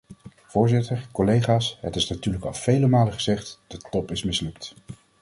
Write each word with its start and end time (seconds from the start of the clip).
Voorzitter, 0.45 1.07
collega's, 1.11 1.77
het 1.81 1.95
is 1.95 2.09
natuurlijk 2.09 2.45
al 2.45 2.53
vele 2.53 2.87
malen 2.87 3.13
gezegd: 3.13 3.59
de 3.67 3.77
top 3.77 4.11
is 4.11 4.23
mislukt. 4.23 4.73